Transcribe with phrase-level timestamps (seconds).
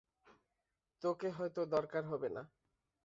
[1.03, 2.43] তোকে হয়তো দরকার হবে না।